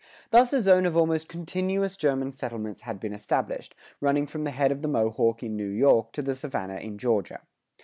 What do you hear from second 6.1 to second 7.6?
to the Savannah in Georgia.